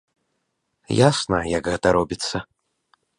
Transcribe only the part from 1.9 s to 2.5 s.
робіцца.